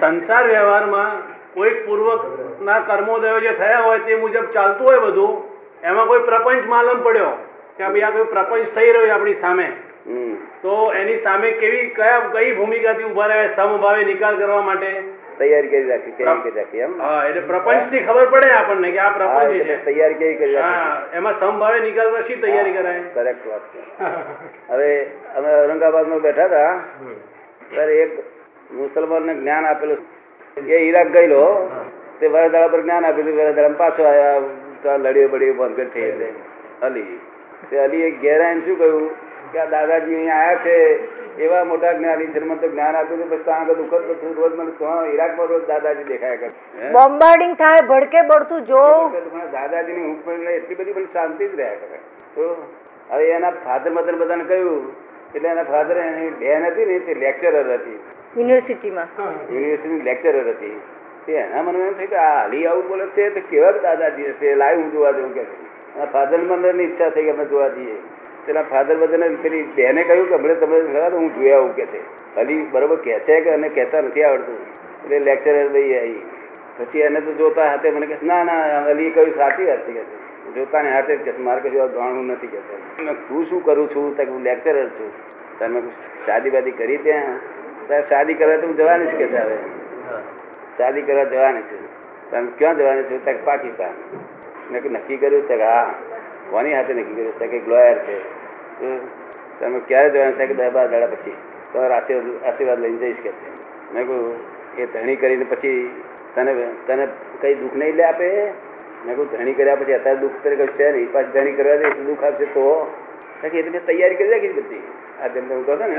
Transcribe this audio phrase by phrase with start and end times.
[0.00, 1.12] સંસાર વ્યવહારમાં
[1.54, 5.34] કોઈ પૂર્વકના કર્મોદયો જે થયા હોય તે મુજબ ચાલતું હોય બધું
[5.90, 7.34] એમાં કોઈ પ્રપંચ માલમ પડ્યો
[7.76, 9.68] કે ભાઈ આ કોઈ પ્રપંચ થઈ રહ્યો આપણી સામે.
[10.62, 14.92] તો એની સામે કેવી કયા કઈ ભૂમિકાથી ઊભા રહે સમભાવે નિકાલ કરવા માટે?
[15.38, 16.94] તૈયારી કરી રાખી કેવી કરી રાખી એમ?
[17.00, 19.76] હા એટલે પ્રપંચથી ખબર પડે આપણને કે આ પ્રપંચ છે.
[19.84, 20.80] તૈયારી કેવી કરી રાખી?
[20.86, 23.04] હા એમાં સમભાવે નિકાલ કરવા શી તૈયારી કરાય.
[23.18, 23.80] કરેક્ટ વાત છે.
[24.72, 24.90] હવે
[25.36, 26.72] અમે ઔરંગાબાદમાં બેઠા હતા.
[27.70, 28.12] ત્યારે એક
[28.70, 30.00] મુસલમાનને જ્ઞાન આપેલું.
[30.56, 31.42] એ ઈરાક ગયેલો
[32.20, 34.42] તે વરદાળા પર જ્ઞાન આપેલું વરદાળા પાછો આવ્યા
[34.82, 36.34] તો લડીઓ બડીઓ બંધ થઈ જાય
[36.88, 37.20] અલી
[37.70, 39.08] તે અલીએ ઘેરાઈને શું કહ્યું?
[39.52, 40.76] કે આ દાદાજી અહીંયા આવ્યા છે
[41.44, 44.72] એવા મોટા જ્ઞાની જન્મ તો જ્ઞાન આપ્યું પછી ત્યાં આગળ દુઃખદ બધું રોજ મને
[45.12, 46.50] ઈરાકમાં રોજ દાદાજી દેખાયા કરે.
[46.96, 51.98] બોમ્બાર્ડિંગ થાય ભડકે પડતું જો દાદાજી દાદાજીની ઊંઘ એટલી બધી પણ શાંતિ જ રહ્યા કરે.
[52.34, 52.42] તો
[53.12, 54.82] હવે એના ફાધર મધર બધાને કહ્યું
[55.34, 57.98] એટલે એના ફાધર એની બેન હતી ને તે લેક્ચરર હતી.
[58.36, 59.08] યુનિવર્સિટીમાં
[59.50, 60.80] યુનિવર્સિટી લેક્ચરર હતી.
[61.26, 64.54] તે એના મને એમ થયું કે આ હાલી આવું બોલે છે તો કેવા દાદાજી હશે?
[64.54, 65.40] લાઈવ હું જોવા જવું કે.
[65.40, 67.96] એના ફાધર મને ઈચ્છા થઈ કે અમે જોવા જઈએ.
[68.46, 72.00] તેના ફાધર બધાને પેલી બેને કહ્યું કે હમણાં તમે ખરા હું જોઈ આવું કે છે.
[72.36, 74.56] હલી બરોબર કહે છે કે અને કહેતા નથી આવડતું.
[75.04, 76.22] એટલે લેક્ચરર ભાઈ આવી.
[76.78, 80.00] પછી એને તો જોતા હાથે મને કે ના ના અલી કહ્યું સાચી વાત છે કે
[80.00, 80.27] છે.
[80.54, 82.58] જોતાને હાથે જ કે મારે કશું જાણવું નથી કે
[83.02, 84.16] મેં હું શું કરું છું?
[84.16, 85.12] તો હું લેક્ચરર છું.
[85.58, 85.80] તમે
[86.26, 87.38] શાદી બાદી કરી ત્યાં?
[87.86, 89.56] ત્યારે શાદી કરવા તો હું જવાની જ કહેતા હવે.
[90.78, 91.78] શાદી કરવા જવાની છે.
[92.30, 93.24] તમે ક્યાં જવાની છું?
[93.24, 93.94] ત્યાં પાકિસ્તાન.
[94.72, 95.42] મેં નક્કી કર્યું?
[95.42, 95.94] છે કે હા.
[96.50, 97.32] કોની હાથે નક્કી કર્યું?
[97.32, 98.16] છે કે લોયર છે.
[99.60, 100.34] તમે ક્યારે જવાનું?
[100.34, 101.36] છે કે દસ બાર દાડા પછી.
[101.72, 103.30] તો આશીર્વાદ આશીર્વાદ લઈને જઈશ કે
[103.94, 104.36] મેં કહ્યું
[104.76, 106.02] એ ધણી કરીને પછી
[106.34, 107.08] તને તને
[107.40, 108.52] કઈ દુઃખ નહીં લે આપે?
[109.06, 111.12] મેં કહું ધણી કર્યા પછી અત્યારે દુઃખ તરીકે છે નહીં.
[111.12, 112.66] પાછી ધણી કરવા દે દુઃખ આપશે તો.
[113.42, 114.82] કે તમે તૈયારી કરી રાખી બધી.
[115.22, 115.96] આ જેમ તમે કહો છો ને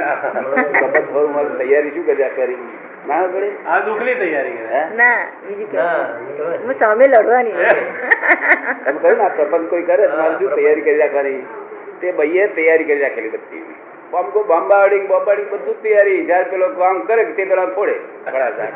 [0.79, 2.59] કપટ ભરું મારી તૈયારી શું કરી કરી
[3.07, 3.49] ના પડે?
[3.67, 4.81] આ દુઃખની તૈયારી કરે.
[4.95, 5.67] ના બીજી
[6.65, 7.53] હું સામે લડવાની.
[8.85, 11.37] તમે કહ્યું ને આ પ્રપંચ કોઈ કરે તો મારે શું તૈયારી કરી રાખવાની?
[12.01, 13.63] તે ભાઈએ તૈયારી કરી રાખેલી બધી.
[14.13, 16.19] આમ કો બોમ્બાર્ડિંગ બોમ્બાર્ડિંગ બધું તૈયારી.
[16.25, 17.95] જ્યારે પેલો કામ કરે તે પેલા ફોડે.
[18.25, 18.71] ફળાદાર.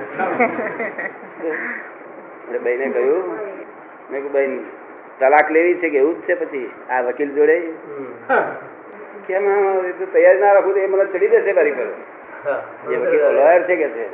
[2.44, 3.24] એટલે ભાઈને કહ્યું
[4.14, 4.62] મેં કહ્યું ભાઈ
[5.20, 6.68] તલાક લેવી છે કે એવું જ છે પછી?
[6.90, 7.58] આ વકીલ જોડે?
[9.28, 11.90] કેમ તૈયાર એ તો તૈયારી ના રાખું તો એ મને ચડી દેશે મારી પર.
[12.92, 14.06] એ વકીલ લોયર છે કે છે?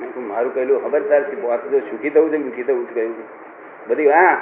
[0.00, 2.94] મેં કહું મારું કહેલું ખબરદાર છે બોસ જો સુખી થવું છે દુઃખી થવું છે.
[2.94, 3.14] કહ્યું
[3.88, 4.34] બધી હા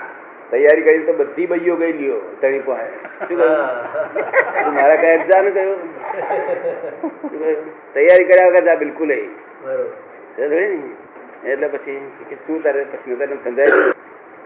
[0.50, 2.88] તૈયારી કરી તો બધી બૈયો ગઈ લ્યો તણી પાસે
[3.26, 4.74] શું કહ્યું?
[4.74, 5.80] મારા કઈ અડધા કહ્યું?
[7.94, 10.84] તૈયારી કર્યા વગર જા બિલકુલ નહીં
[11.44, 13.74] એટલે પછી શું તારે પછી તને સમજાય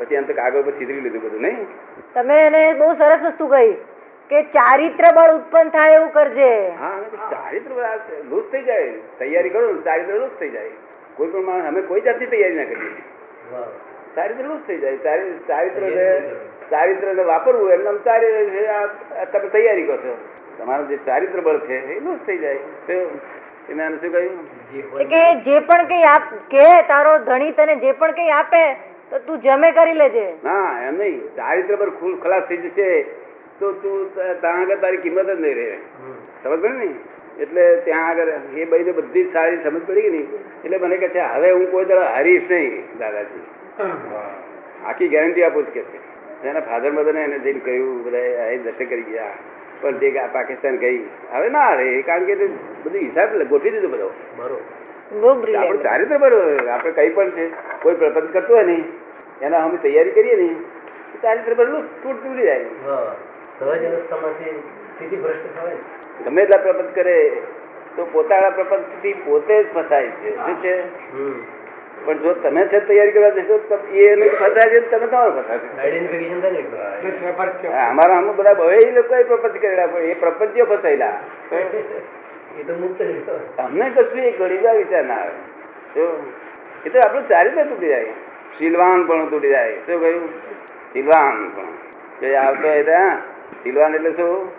[0.01, 1.63] પછી અંત કાગળ પર છીતરી લીધું બધું નહીં?
[2.15, 3.73] તમે એને બહુ સરસ વસ્તુ કહી
[4.31, 6.51] કે ચારિત્ર બળ ઉત્પન્ન થાય એવું કરજે.
[6.83, 6.95] હા
[7.35, 7.71] ચારિત્ર
[8.31, 8.93] લૂઝ થઈ જાય.
[9.21, 10.75] તૈયારી કરો ચારિત્ર લૂઝ થઈ જાય.
[11.17, 12.93] કોઈ પણ માણસ અમે કોઈ જાતની તૈયારી ના કરીએ.
[14.17, 14.99] ચારિત્ર લૂઝ થઈ જાય.
[15.49, 15.83] ચારિત્ર
[16.73, 18.27] ચારિત્ર વાપરવું એમને ચારિ
[19.33, 20.15] તમે તૈયારી કરો છો.
[20.61, 22.61] તમારું જે ચારિત્ર બળ છે એ લૂઝ થઈ જાય.
[23.73, 24.37] એને શું કહ્યું?
[25.15, 28.63] કે જે પણ કઈ આપ કે તારો ધણી તને જે પણ કઈ આપે
[29.11, 30.27] તો તું જમે કરી લેજે.
[30.45, 31.21] ના એમ નહીં.
[31.37, 32.89] ચારિત્ર પર ખુલ ખલાસ થઈ જશે
[33.61, 35.79] તો તું ત્યાં આગળ તારી કિંમત જ નહીં રહે.
[36.43, 36.91] સમજ પડી ને?
[37.45, 40.23] એટલે ત્યાં આગળ એ બધી બધી જ સારી સમજ પડી ગઈ ને.
[40.65, 43.45] એટલે મને કહે છે હવે હું કોઈ તરફ હારીશ નહીં દાદાજી.
[44.89, 45.99] આખી ગેરંટી આપું જ કે છે.
[46.49, 49.37] એના ફાધર મધરને એને જઈને કહ્યું બધા અહીં દર્શન કરી ગયા.
[49.81, 50.99] પણ જે પાકિસ્તાન ગઈ
[51.33, 52.47] હવે ના રે કારણ કે તે
[52.85, 54.09] બધું હિસાબ ગોઠવી દીધું બધો.
[54.39, 54.59] બહુ
[55.13, 57.51] આપણું ચારિત્ર બરોબર આપણે કઈ પણ છે
[57.83, 58.85] કોઈ પ્રપંચ કરતો હોય નહીં.
[59.43, 60.57] એના અમે તૈયારી કરીએ નહીં.
[61.23, 62.65] ચારિત્ર બરોબર તૂટ તૂટી જાય.
[66.25, 67.33] ગમે એટલા પ્રપંચ કરે
[67.97, 70.37] તો પોતાના પ્રપંચથી પોતે જ ફસાય છે.
[70.37, 70.75] શું છે?
[72.05, 75.67] પણ જો તમે છે તૈયારી કરવા જશો તો એને ફસાય છે તમે તમારો ફસાશે
[77.69, 81.17] અમારા આમ બધા બહુ એ લોકો પ્રપંચ કરેલા પણ એ પ્રપંચીઓ ફસાયેલા.
[82.59, 83.03] એ તો મુક્ત
[83.59, 85.33] અમને કશું એક ઘડીજા વિચાર ના આવે.
[85.95, 86.33] તો
[86.87, 88.05] એ તો આપણું ચારિત્ર તૂટી જાય.
[88.59, 89.73] શીલવાન પણ તૂટી જાય.
[89.73, 90.29] શું કહ્યું
[90.93, 91.67] શીલવાન પણ.
[92.21, 93.19] કે આવતો હોય ત્યાં
[93.63, 94.51] શીલવાન એટલે શું?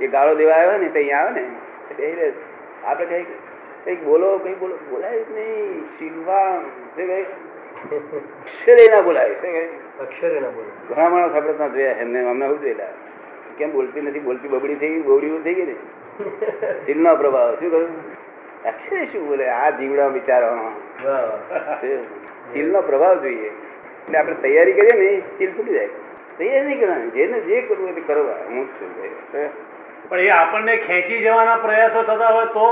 [0.00, 2.02] એ ગાળો દેવા આવ્યો ને ત્યાં આવે ને.
[2.02, 2.32] એ
[2.84, 3.22] આપણે કઈ
[3.84, 4.78] કંઈક બોલો કઈ બોલો.
[4.90, 5.84] બોલાય જ નહીં.
[5.98, 6.62] શીલવાન
[6.96, 7.26] શું
[8.44, 9.30] અક્ષરે ના બોલાય.
[10.00, 10.94] અક્ષરે ના બોલાય.
[10.94, 12.84] ઘણા માણસ આપણે ત્યાં જોયા એમને અમને શું જોયેલા?
[13.58, 14.18] કેમ બોલતી નથી?
[14.18, 15.74] બોલતી બબડી થઈ ગઈ બોવડી થઈ ગઈ ને.
[16.86, 17.54] દિલનો પ્રભાવ.
[17.54, 17.92] શું કહ્યું?
[18.64, 19.48] અક્ષરે શું બોલે?
[19.48, 20.76] આ જીવડા વિચારવામાં
[22.54, 23.50] જીલ નો પ્રભાવ જોઈએ.
[24.02, 25.88] એટલે આપણે તૈયારી કરીએ ને જીલ ફૂટી જાય.
[26.38, 27.10] તૈયારી નહીં કરવાની.
[27.10, 28.88] જેને જે કરવું હોય તે કરવા હું જ છું.
[30.08, 32.68] પણ એ આપણને ખેંચી જવાના પ્રયાસો થતા હોય તો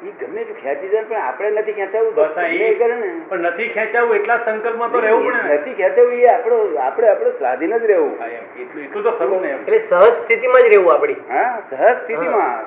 [0.00, 2.14] એ ગમે તે ખેંચી જાય પણ આપણે નથી ખેંચાવું.
[2.14, 3.20] બસ એ કરે ને.
[3.28, 5.54] પણ નથી ખેંચાવું એટલા સંકલ્પમાં તો રહેવું પડે ને.
[5.54, 8.14] નથી ખેંચાવું એ આપણો આપણે આપણે સ્વાધીન જ રહેવું.
[8.24, 8.62] એમ.
[8.62, 11.12] એટલું એટલું તો ખરું ને એટલે સહજ સ્થિતિમાં જ રહેવું આપણી.
[11.12, 12.62] હા સહજ સ્થિતિમાં.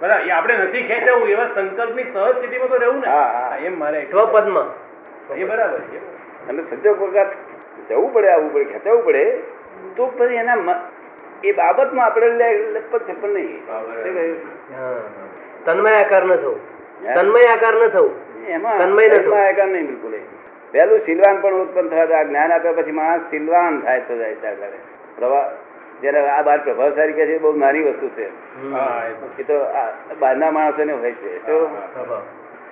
[0.00, 3.06] બરાબર એ આપણે નથી ખેંચાવું એવા સંકલ્પની સહજ સ્થિતિમાં તો રહેવું ને.
[3.06, 4.06] હા, એમ મારે.
[4.10, 4.68] સ્વપદમાં.
[5.36, 5.98] એ બરાબર છે
[6.48, 7.30] અને સંજોગ વખત
[7.88, 9.24] જવું પડે આવવું પડે ખેંચાવવું પડે
[9.96, 10.76] તો પછી એના
[11.44, 13.66] એ બાબતમાં આપણે લગભગ છપ્પન નહીં.
[13.66, 14.02] બરાબર.
[14.02, 14.36] શું કહ્યું?
[14.76, 15.00] હા.
[15.64, 16.73] તન્મય આકાર ન થવું?
[17.00, 18.14] તન્મય આકાર ન થવું.
[18.48, 19.12] એમાં તન્મય ન
[19.50, 20.20] એકાંત નહીં બિલકુલ એ.
[20.72, 22.14] પહેલું સિલવાન પણ ઉત્પન્ન થવા દે.
[22.14, 24.82] આ જ્ઞાન આપ્યા પછી માણસ સિલવાન થાય તો જાય ત્યાં આગળ
[25.16, 25.46] પ્રવાહ
[26.02, 28.22] જયારે આ બાર પ્રભાવશાળી કહે છે બહુ નાની વસ્તુ છે.
[28.22, 28.30] એ
[29.20, 29.26] તો.
[29.38, 31.46] એ તો આ બહારના માણસોને હોય છે.
[31.46, 31.68] તો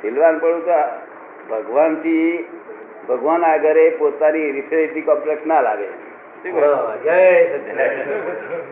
[0.03, 0.79] સિલવાન પણ તો
[1.51, 2.49] ભગવાનથી
[3.09, 5.89] ભગવાન આગળ એ પોતાની રિફેરિટી કોમ્પ્લેક્સ ના લાગે.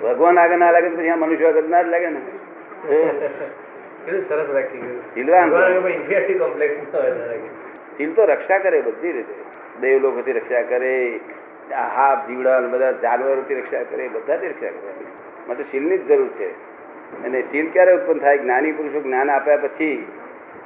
[0.03, 2.21] ભગવાન આગળ ના લાગે તો પછી આ મનુષ્ય આગળ ના જ લાગે ને.
[4.07, 4.47] કેટલું સરસ
[7.17, 7.47] ન.
[7.97, 9.35] શીલ તો રક્ષા કરે બધી રીતે.
[9.81, 11.21] દેવ લોકોથી રક્ષા કરે
[11.73, 15.05] હાફ જીવડા ને બધા જાનવરોથી રક્ષા કરે બધાથી રક્ષા કરે.
[15.49, 16.49] માટે શીલની જ જરૂર છે.
[17.25, 18.39] અને શીલ ક્યારે ઉત્પન્ન થાય?
[18.39, 20.07] જ્ઞાની પુરુષો જ્ઞાન આપ્યા પછી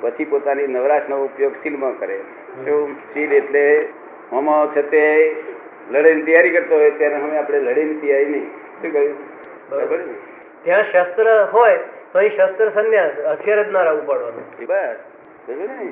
[0.00, 2.18] પછી પોતાની નવરાશનો ઉપયોગ શીલમાં કરે.
[2.64, 2.96] શું?
[3.14, 3.88] શીલ એટલે
[4.32, 5.36] આમાં છે તે
[5.90, 8.46] લડાઈની તૈયારી કરતો હોય ત્યારે અમે આપણે લડાઈની તૈયારી નહીં.
[8.82, 9.14] શું કહ્યું?
[9.70, 10.14] બરાબર ને?
[10.62, 11.78] ત્યાં શસ્ત્ર હોય
[12.14, 14.98] તો અહીં શસ્ત્ર સંન્યાસ હથિયાર જ ના રહેવું પડવાનું બસ.
[15.48, 15.88] ને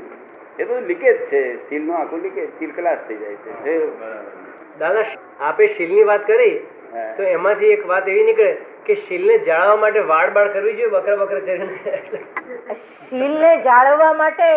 [0.59, 1.41] એ તો લીકેજ છે.
[1.69, 3.75] શીલનું આખું લીકેજ સ્ટીલ ક્લાસ થઈ જાય છે.
[4.79, 5.07] દાદા
[5.47, 6.55] આપે શીલની વાત કરી
[7.17, 8.51] તો એમાંથી એક વાત એવી નીકળે
[8.87, 11.43] કે શીલને જાળવવા માટે વાળ બાળ કરવી જોઈએ બકરા બકરા
[13.11, 14.49] શીલ ને જાળવવા માટે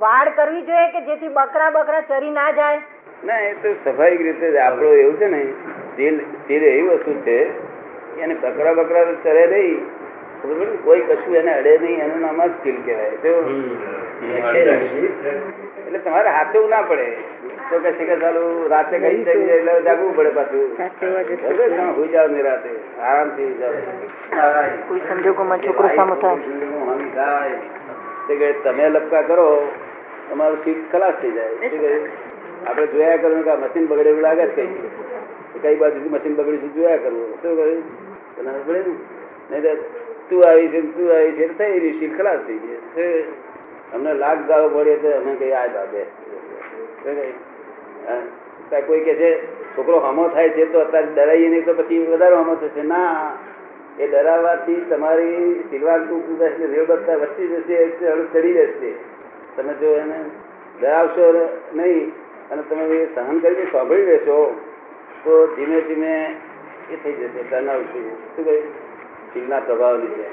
[0.00, 2.80] વાળ કરવી જોઈએ કે જેથી બકરા બકરા ચરી ના જાય?
[3.24, 5.42] ના એ તો સ્વાભાવિક રીતે આપણો એવું છે ને
[5.84, 7.36] સ્ટીલ સ્ટીલ એવી વસ્તુ છે
[8.14, 9.78] કે એને બકરા બકરા તો ચરે નહીં?
[10.84, 13.16] કોઈ કશું એને અડે નહીં એનું નામ જ સ્કિલ કહેવાય.
[13.22, 13.30] તો
[15.86, 17.06] એટલે તમારે હાથે ના પડે.
[17.70, 18.42] તો કે છે કે ચાલુ
[18.72, 20.66] રાતે કઈ થઈ જાય એટલે જાગવું પડે પાછું.
[21.00, 21.68] બરાબર?
[21.70, 22.70] તમે હુઈ જાઓ નિરાતે
[23.08, 23.74] આરામથી જાવ
[24.88, 27.58] કોઈ સંજોગોમાં છોકરો સામો થાય.
[28.28, 29.46] તે કે તમે લપકા કરો
[30.28, 31.98] તમારું સીટ ખલાસ થઈ જાય.
[32.66, 34.70] આપણે જોયા કરવું કે મશીન બગડે એવું લાગે જ કઈ?
[35.64, 37.28] કઈ બાજુથી મશીન બગડ્યું છે જોયા કરવું.
[37.42, 37.80] શું કહ્યું
[38.44, 38.52] ને?
[39.50, 39.78] નહીં
[40.28, 43.24] તો આવી છે તું આવી છે થઈ સીટ ખલાસ થઈ શું?
[43.94, 46.02] અમને લાખ ગાળો પડે તો અમે કઈ આ બાબે.
[48.70, 49.30] કાંઈ કે છે
[49.76, 52.82] છોકરો હમો થાય છે તો અત્યારે ડરાઈએ નહીં તો પછી વધારે હમો થશે.
[52.82, 53.32] ના.
[53.98, 58.94] એ ડરાવવાથી તમારી સિલવાન ટૂંકું થશે રેવબત્તા વધતી જશે હળું ચડી જશે.
[59.56, 60.18] તમે જો એને
[60.80, 62.12] ડરાવશો નહીં
[62.50, 64.60] અને તમે એ સહન કરીને સાંભળી લેશો
[65.24, 66.36] તો ધીમે ધીમે
[66.90, 67.66] એ થઈ જશે શું
[68.36, 68.93] શું કહ્યું?
[69.34, 70.24] શીલના પ્રભાવ લીધે.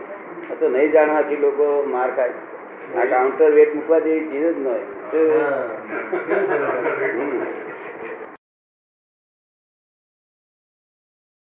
[0.51, 2.33] આ તો નહીં જાણવાથી લોકો માર ખાય
[3.01, 4.81] આ કાઉન્ટર વેટ મૂકવા જેવી ચીજ જ ન હોય.
[5.11, 5.31] શું?